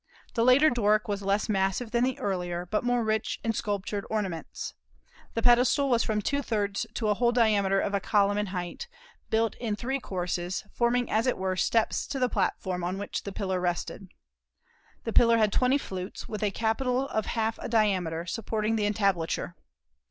[0.33, 4.73] The later Doric was less massive than the earlier, but more rich in sculptured ornaments.
[5.35, 8.87] The pedestal was from two thirds to a whole diameter of a column in height,
[9.29, 13.31] built in three courses, forming as it were steps to the platform on which the
[13.31, 14.07] pillar rested.
[15.03, 19.55] The pillar had twenty flutes, with a capital of half a diameter, supporting the entablature.